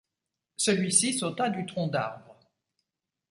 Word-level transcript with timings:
Celui-ci 0.57 1.13
sauta 1.13 1.47
du 1.51 1.63
tronc 1.67 1.89
d’arbre. 1.91 2.35